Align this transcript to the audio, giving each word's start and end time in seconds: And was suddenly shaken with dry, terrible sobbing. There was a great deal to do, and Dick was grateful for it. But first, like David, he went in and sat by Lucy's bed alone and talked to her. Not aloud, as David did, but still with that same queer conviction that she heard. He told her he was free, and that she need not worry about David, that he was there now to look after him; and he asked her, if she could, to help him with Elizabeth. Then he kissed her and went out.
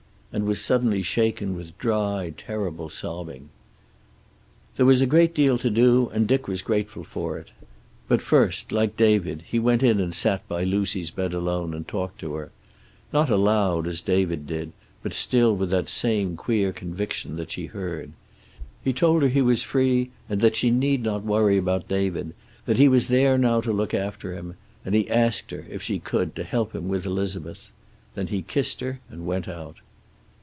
And 0.33 0.45
was 0.45 0.61
suddenly 0.63 1.01
shaken 1.01 1.57
with 1.57 1.77
dry, 1.77 2.33
terrible 2.37 2.87
sobbing. 2.87 3.49
There 4.77 4.85
was 4.85 5.01
a 5.01 5.05
great 5.05 5.35
deal 5.35 5.57
to 5.57 5.69
do, 5.69 6.07
and 6.13 6.25
Dick 6.25 6.47
was 6.47 6.61
grateful 6.61 7.03
for 7.03 7.37
it. 7.37 7.51
But 8.07 8.21
first, 8.21 8.71
like 8.71 8.95
David, 8.95 9.43
he 9.45 9.59
went 9.59 9.83
in 9.83 9.99
and 9.99 10.15
sat 10.15 10.47
by 10.47 10.63
Lucy's 10.63 11.11
bed 11.11 11.33
alone 11.33 11.73
and 11.73 11.85
talked 11.85 12.17
to 12.21 12.35
her. 12.35 12.51
Not 13.11 13.29
aloud, 13.29 13.85
as 13.87 13.99
David 13.99 14.47
did, 14.47 14.71
but 15.03 15.11
still 15.13 15.53
with 15.53 15.69
that 15.71 15.89
same 15.89 16.37
queer 16.37 16.71
conviction 16.71 17.35
that 17.35 17.51
she 17.51 17.65
heard. 17.65 18.11
He 18.81 18.93
told 18.93 19.23
her 19.23 19.27
he 19.27 19.41
was 19.41 19.63
free, 19.63 20.11
and 20.29 20.39
that 20.39 20.55
she 20.55 20.71
need 20.71 21.03
not 21.03 21.25
worry 21.25 21.57
about 21.57 21.89
David, 21.89 22.33
that 22.65 22.77
he 22.77 22.87
was 22.87 23.07
there 23.09 23.37
now 23.37 23.59
to 23.59 23.73
look 23.73 23.93
after 23.93 24.33
him; 24.33 24.55
and 24.85 24.95
he 24.95 25.09
asked 25.09 25.51
her, 25.51 25.65
if 25.69 25.81
she 25.83 25.99
could, 25.99 26.37
to 26.37 26.45
help 26.45 26.73
him 26.73 26.87
with 26.87 27.05
Elizabeth. 27.05 27.73
Then 28.15 28.27
he 28.27 28.41
kissed 28.41 28.79
her 28.79 29.01
and 29.09 29.25
went 29.25 29.49
out. 29.49 29.75